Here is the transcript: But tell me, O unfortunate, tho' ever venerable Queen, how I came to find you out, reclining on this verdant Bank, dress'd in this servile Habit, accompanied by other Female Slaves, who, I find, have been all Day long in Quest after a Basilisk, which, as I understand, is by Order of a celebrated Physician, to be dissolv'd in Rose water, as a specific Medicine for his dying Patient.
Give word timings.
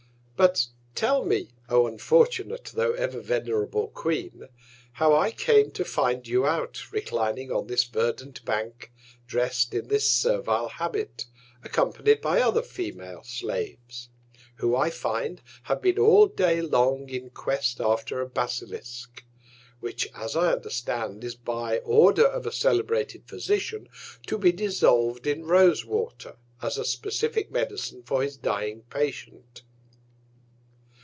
But 0.43 0.69
tell 0.95 1.23
me, 1.23 1.49
O 1.69 1.85
unfortunate, 1.85 2.65
tho' 2.73 2.93
ever 2.93 3.19
venerable 3.19 3.89
Queen, 3.89 4.47
how 4.93 5.15
I 5.15 5.29
came 5.29 5.69
to 5.73 5.85
find 5.85 6.27
you 6.27 6.47
out, 6.47 6.91
reclining 6.91 7.51
on 7.51 7.67
this 7.67 7.83
verdant 7.83 8.43
Bank, 8.43 8.91
dress'd 9.27 9.75
in 9.75 9.87
this 9.87 10.09
servile 10.11 10.67
Habit, 10.69 11.27
accompanied 11.63 12.21
by 12.21 12.41
other 12.41 12.63
Female 12.63 13.21
Slaves, 13.23 14.09
who, 14.55 14.75
I 14.75 14.89
find, 14.89 15.43
have 15.65 15.79
been 15.79 15.99
all 15.99 16.25
Day 16.25 16.59
long 16.59 17.07
in 17.07 17.29
Quest 17.29 17.79
after 17.79 18.19
a 18.19 18.27
Basilisk, 18.27 19.23
which, 19.79 20.09
as 20.15 20.35
I 20.35 20.51
understand, 20.53 21.23
is 21.23 21.35
by 21.35 21.77
Order 21.85 22.25
of 22.25 22.47
a 22.47 22.51
celebrated 22.51 23.27
Physician, 23.27 23.87
to 24.25 24.39
be 24.39 24.51
dissolv'd 24.51 25.27
in 25.27 25.45
Rose 25.45 25.85
water, 25.85 26.35
as 26.63 26.79
a 26.79 26.83
specific 26.85 27.51
Medicine 27.51 28.01
for 28.01 28.23
his 28.23 28.37
dying 28.37 28.81
Patient. 28.89 29.61